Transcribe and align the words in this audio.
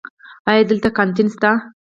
ایا 0.49 0.63
دلته 0.69 0.89
کانتین 0.97 1.27
شته؟ 1.33 1.51